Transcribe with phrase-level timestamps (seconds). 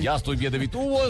[0.00, 1.00] Ya estoy bien de mi tubo.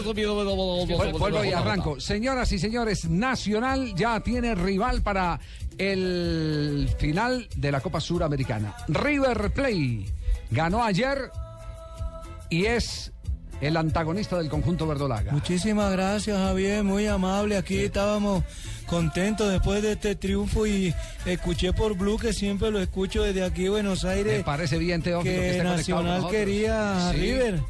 [0.85, 1.99] bien- Vuelvo y arranco.
[1.99, 5.39] Señoras y señores, Nacional ya tiene rival para
[5.77, 8.75] el final de la Copa Suramericana.
[8.87, 10.05] River Play
[10.49, 11.31] ganó ayer
[12.49, 13.11] y es
[13.61, 15.31] el antagonista del conjunto verdolaga.
[15.31, 17.57] Muchísimas gracias, Javier, muy amable.
[17.57, 18.43] Aquí estábamos
[18.87, 20.93] contentos después de este triunfo y
[21.25, 24.39] escuché por Blue, que siempre lo escucho desde aquí, Buenos Aires.
[24.39, 27.17] Me parece bien, Teófilo, que que esté conectado con Nacional quería a Sí.
[27.19, 27.61] River.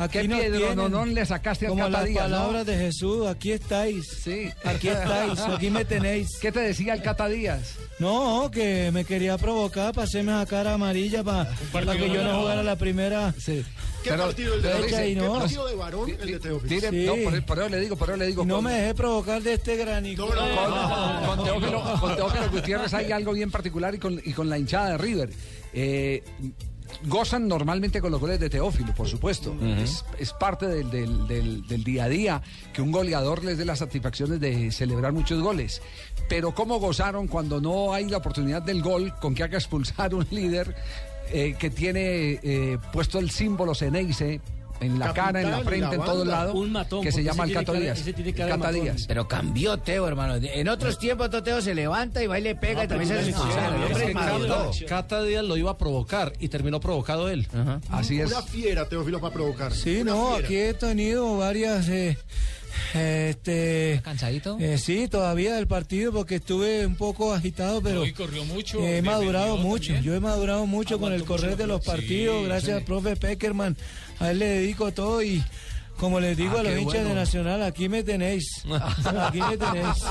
[0.00, 0.76] Aquí ¿Qué nos Pedro tienen.
[0.76, 2.36] Nonón le sacaste al Como Cata las Díaz, no?
[2.36, 4.06] palabras de Jesús, aquí estáis.
[4.24, 4.48] Sí.
[4.64, 6.38] Aquí estáis, aquí me tenéis.
[6.40, 7.74] ¿Qué te decía el Cata Díaz?
[7.98, 12.38] No, que me quería provocar para hacerme esa cara amarilla para, para que yo no
[12.40, 13.34] jugara la primera.
[13.38, 13.62] Sí.
[14.02, 14.70] ¿Qué partido el de
[15.10, 16.80] y ¿Qué no, partido de varón el de Teófilo?
[16.90, 17.04] Sí.
[17.04, 18.44] no, por, por eso le digo, por eso le digo.
[18.46, 20.26] no con- me dejé provocar de este granico.
[20.26, 21.26] No, no, no.
[21.26, 24.56] con, con Teófilo, con Teófilo Gutiérrez hay algo bien particular y con, y con la
[24.56, 25.30] hinchada de River.
[25.74, 26.22] Eh,
[27.04, 29.54] gozan normalmente con los goles de Teófilo, por supuesto.
[29.82, 33.64] es, es parte del, del- del- del día a día que un goleador les dé
[33.64, 35.80] las satisfacciones de celebrar muchos goles.
[36.28, 40.26] Pero cómo gozaron cuando no hay la oportunidad del gol con que haga expulsar un
[40.30, 40.74] líder
[41.32, 44.40] eh, que tiene eh, puesto el símbolo Ceneice
[44.80, 47.22] en la cara, en la en frente, la en todo lado, Un matón, que se
[47.22, 47.98] llama el tiene Cato cara- Díaz.
[48.00, 48.82] ese tiene El cara de Cata matón.
[48.82, 49.04] Díaz.
[49.06, 50.36] Pero cambió Teo, hermano.
[50.36, 54.84] En otros tiempos Teo se levanta y va y le pega y también se.
[54.86, 57.46] Cata, Díaz lo iba a provocar y terminó provocado él.
[57.90, 58.30] Así es.
[58.30, 59.72] Una fiera, Teófilo, para provocar.
[59.72, 60.44] Sí, Una no, fiera.
[60.46, 61.88] aquí he tenido varias.
[61.88, 62.16] eh,
[62.94, 64.56] este, ¿Cansadito?
[64.60, 68.80] eh, sí, todavía del partido porque estuve un poco agitado, pero Hoy corrió mucho.
[68.86, 69.92] he madurado mucho.
[69.92, 70.04] también.
[70.04, 73.16] Yo he madurado mucho con el correr mucho de los partidos, Sí, gracias al profe
[73.16, 73.76] Peckerman.
[74.18, 75.42] A él le dedico todo y.
[75.96, 77.08] Como les digo Ah, a los hinchas bueno.
[77.10, 78.62] de Nacional, aquí me tenéis.
[79.04, 80.02] Aquí me tenéis.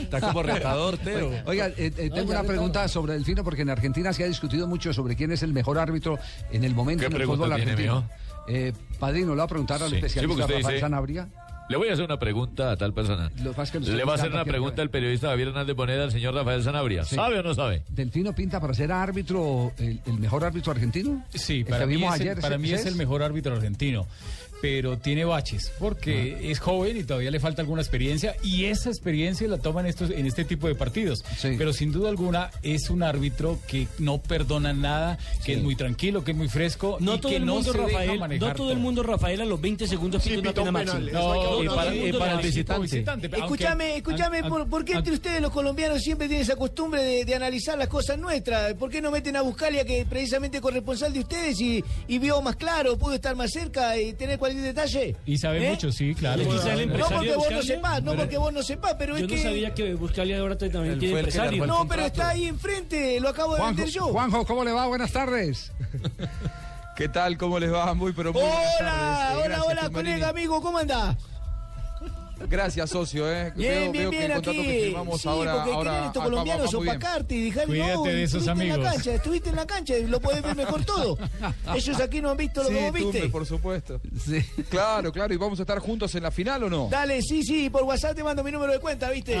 [0.00, 1.30] Está como retador, Teo.
[1.44, 4.66] Oiga, eh, eh, tengo una pregunta sobre el fino porque en Argentina se ha discutido
[4.66, 6.18] mucho sobre quién es el mejor árbitro
[6.50, 8.08] en el momento ¿Qué en el fútbol argentino.
[8.48, 11.28] Eh, padrino, ¿lo va a preguntar al Sí, sí, especialista usted Rafael dice- Sanabria?
[11.70, 13.30] Le voy a hacer una pregunta a tal persona.
[13.44, 16.10] Lo que que Le va a hacer una pregunta al periodista Javier Hernández Boneda al
[16.10, 17.04] señor Rafael Sanabria.
[17.04, 17.14] Sí.
[17.14, 17.84] ¿Sabe o no sabe?
[17.88, 21.24] ¿Delfino pinta para ser árbitro, el, el mejor árbitro argentino?
[21.32, 23.54] Sí, ¿El para mí, vimos es, el- ayer, para ¿ese- mí es el mejor árbitro
[23.54, 24.08] argentino.
[24.60, 29.48] Pero tiene baches, porque es joven y todavía le falta alguna experiencia, y esa experiencia
[29.48, 31.24] la toma en, estos, en este tipo de partidos.
[31.38, 31.54] Sí.
[31.56, 36.24] Pero sin duda alguna es un árbitro que no perdona nada, que es muy tranquilo,
[36.24, 38.48] que es muy fresco, No y todo que el no mundo, se deja Rafael, manejar
[38.50, 41.10] no todo el mundo, Rafael, a los 20 segundos Sí, pide una penal.
[41.12, 43.04] No, para, el para visitante.
[43.04, 46.56] aunque- Escúchame, escúchame, an- ¿por, por qué an- entre ustedes los colombianos siempre tienen esa
[46.56, 48.74] costumbre de, de analizar las cosas nuestras?
[48.74, 52.40] ¿Por qué no meten a Buscalia, que precisamente es corresponsal de ustedes y, y vio
[52.42, 55.16] más claro, pudo estar más cerca y tener cualquier detalle?
[55.26, 55.70] Y sabe ¿Eh?
[55.70, 56.42] mucho, sí, claro.
[56.42, 59.36] El No porque vos no sepas, no porque vos no sepas, pero Yo es no
[59.36, 59.42] que...
[59.42, 61.62] sabía que Buscalia ahora también tiene el empresario.
[61.64, 64.06] el No, pero está ahí enfrente, lo acabo de vender yo.
[64.06, 64.86] Juanjo, ¿cómo le va?
[64.86, 65.72] Buenas tardes.
[66.96, 67.38] ¿Qué tal?
[67.38, 67.94] ¿Cómo les va?
[67.94, 69.30] Muy, pero muy buenas Hola, tardes.
[69.30, 71.16] Eh, hola, gracias, hola, colega, amigo, ¿cómo andás?
[72.50, 73.30] Gracias, socio.
[73.32, 73.52] Eh.
[73.54, 74.68] Bien, veo, bien, veo que bien el contrato aquí.
[74.70, 78.02] que firmamos sí, ahora, porque ahora quieren estos ah, colombianos opacarte y dejar Cuídate no,
[78.04, 78.92] de esos estuviste en la amigos.
[78.92, 81.18] cancha, estuviste en la cancha, lo podés ver mejor todo.
[81.74, 83.28] Ellos aquí no han visto lo Sí, que vos viste.
[83.28, 84.00] por supuesto.
[84.24, 84.42] Sí.
[84.68, 85.32] Claro, claro.
[85.32, 86.88] ¿Y vamos a estar juntos en la final o no?
[86.90, 89.36] Dale, sí, sí, por WhatsApp te mando mi número de cuenta, ¿viste?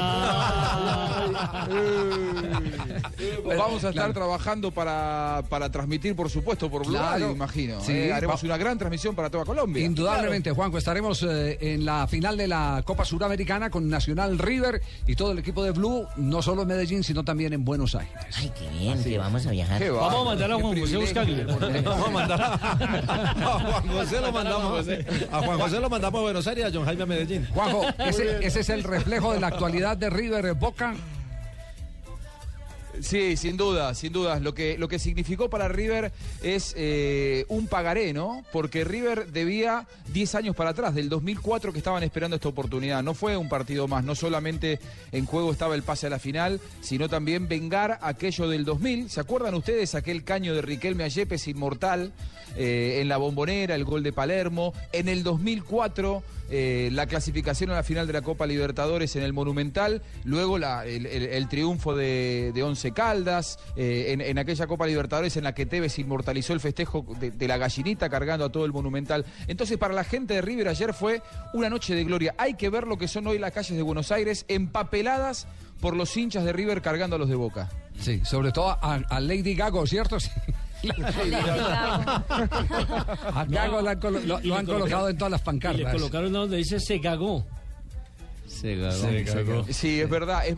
[3.18, 7.10] Eh, vamos a estar trabajando para, para transmitir, por supuesto, por Blue Claro.
[7.12, 7.80] Radio, imagino.
[7.80, 9.84] Sí, Eh, haremos una gran transmisión para toda Colombia.
[9.84, 15.16] Indudablemente, Juanjo, estaremos eh, en la final de la Copa Suramericana con Nacional River y
[15.16, 18.14] todo el equipo de Blue, no solo en Medellín, sino también en Buenos Aires.
[18.36, 19.82] Ay, qué bien, que vamos a viajar.
[19.90, 20.96] Vamos a mandar a Juan José.
[20.96, 21.46] Buscalia.
[21.84, 24.88] Vamos a mandar a, a Juan José lo mandamos
[25.32, 27.46] a Juan José lo mandamos a Buenos Aires y a John Jaime a Medellín.
[27.52, 30.94] Juanjo, ese, ese es el reflejo de la actualidad de River Boca.
[33.02, 34.38] Sí, sin duda, sin duda.
[34.40, 36.12] Lo que, lo que significó para River
[36.42, 38.44] es eh, un pagaré, ¿no?
[38.52, 43.02] Porque River debía 10 años para atrás, del 2004 que estaban esperando esta oportunidad.
[43.02, 44.78] No fue un partido más, no solamente
[45.12, 49.10] en juego estaba el pase a la final, sino también vengar aquello del 2000.
[49.10, 52.12] ¿Se acuerdan ustedes aquel caño de Riquelme a Yepes inmortal
[52.56, 54.74] eh, en la bombonera, el gol de Palermo?
[54.92, 56.22] En el 2004,
[56.52, 61.06] eh, la clasificación a la final de la Copa Libertadores en el Monumental, luego el-
[61.06, 65.66] el triunfo de, de Once Caldas, eh, en, en aquella Copa Libertadores en la que
[65.66, 69.24] Tevez inmortalizó el festejo de, de la gallinita cargando a todo el Monumental.
[69.46, 71.22] Entonces, para la gente de River ayer fue
[71.52, 72.34] una noche de gloria.
[72.38, 75.46] Hay que ver lo que son hoy las calles de Buenos Aires, empapeladas
[75.80, 77.68] por los hinchas de River cargando a los de Boca.
[77.98, 80.18] Sí, sobre todo a, a Lady Gago, ¿cierto?
[80.20, 80.30] Sí.
[82.00, 85.40] A Gago lo han, colo- lo- Y lo le han colocaron- colocado en todas las
[85.40, 85.92] Y le pancartas.
[85.92, 87.46] colocaron donde dice se cagó.
[88.46, 88.78] Se
[89.26, 89.64] cagó.
[89.70, 90.46] Sí, es verdad.
[90.46, 90.56] Es,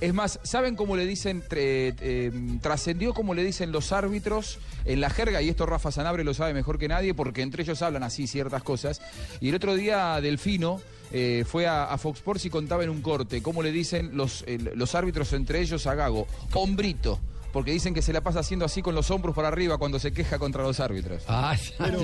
[0.00, 2.30] Es más, ¿saben cómo le dicen, tre- eh,
[2.60, 5.40] trascendió cómo le dicen los árbitros en la jerga?
[5.40, 8.62] Y esto Rafa Sanabre lo sabe mejor que nadie porque entre ellos hablan así ciertas
[8.62, 9.00] cosas.
[9.40, 10.80] Y el otro día Delfino
[11.12, 14.44] eh, fue a, Fox Sports y contaba en un corte cómo le dicen los,
[14.74, 17.20] los árbitros entre ellos a Gago, hombrito.
[17.54, 20.12] Porque dicen que se la pasa haciendo así con los hombros para arriba cuando se
[20.12, 21.22] queja contra los árbitros.
[21.28, 21.56] Ah,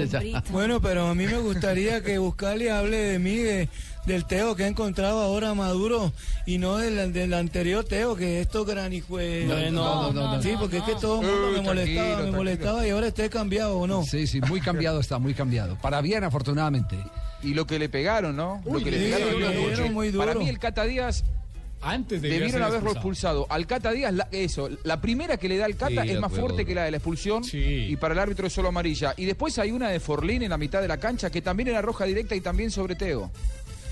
[0.08, 0.42] ya.
[0.50, 3.68] Bueno, pero a mí me gustaría que Buscali hable de mí, de-
[4.06, 6.12] del Teo que ha encontrado ahora Maduro
[6.46, 9.44] y no del, del anterior Teo, que esto granijue.
[9.46, 12.14] No, no, no, no, Sí, porque es que todo el mundo me molestaba, tranquilo, me
[12.14, 12.36] tranquilo.
[12.36, 14.04] molestaba y ahora esté cambiado o no.
[14.04, 15.76] Sí, sí, muy cambiado está, muy cambiado.
[15.82, 16.96] Para bien, afortunadamente.
[17.42, 18.62] Y lo que le pegaron, ¿no?
[18.64, 20.44] lo que le sí, pegaron muy Para duro.
[20.44, 21.24] mí el Cata Díaz
[21.82, 23.46] Antes de debieron haberlo expulsado.
[23.48, 26.30] Al Cata Díaz, la- eso, la primera que le da al Cata Sí, es más
[26.30, 26.48] acuerdo.
[26.48, 27.86] fuerte que la de la expulsión Sí.
[27.88, 29.14] y para el árbitro es solo amarilla.
[29.16, 31.80] Y después hay una de Forlín en la mitad de la cancha que también era
[31.80, 33.30] roja directa y también sobre Teo.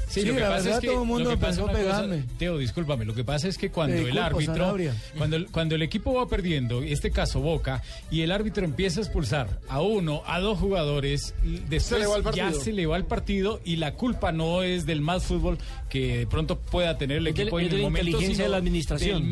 [0.09, 1.61] Sí, Sí, lo que la pasa verdad, es que, todo el mundo lo que pasa
[1.61, 2.25] empezó a una cosa- pegarme.
[2.39, 4.95] Teo, discúlpame, lo que pasa es que cuando el árbitro, Sanabria.
[5.17, 9.01] cuando el, cuando el equipo va perdiendo, en este caso Boca, y el árbitro empieza
[9.01, 11.35] a expulsar a uno, a dos jugadores,
[11.69, 14.87] después le va el ya se le va el partido y la culpa no es
[14.87, 15.59] del más fútbol
[15.91, 18.35] que de pronto pueda tener el de- equipo es en de el la momento, inteligencia
[18.37, 19.21] sino de la administración.
[19.21, 19.29] del